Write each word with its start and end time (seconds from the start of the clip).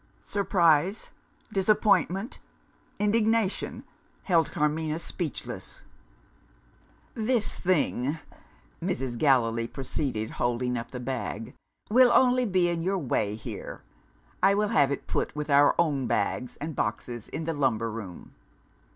Surprise, 0.25 1.11
disappointment, 1.53 2.39
indignation 2.97 3.83
held 4.23 4.49
Carmina 4.51 4.97
speechless. 4.97 5.83
"This 7.13 7.59
thing," 7.59 8.17
Mrs. 8.83 9.15
Gallilee 9.15 9.67
proceeded, 9.67 10.31
holding 10.31 10.75
up 10.75 10.89
the 10.89 10.99
bag, 10.99 11.53
"will 11.91 12.11
only 12.13 12.47
be 12.47 12.67
in 12.67 12.81
your 12.81 12.97
way 12.97 13.35
here. 13.35 13.83
I 14.41 14.55
will 14.55 14.69
have 14.69 14.89
it 14.89 15.05
put 15.05 15.35
with 15.35 15.51
our 15.51 15.75
own 15.77 16.07
bags 16.07 16.57
and 16.57 16.75
boxes, 16.75 17.27
in 17.29 17.43
the 17.43 17.53
lumber 17.53 17.91
room. 17.91 18.33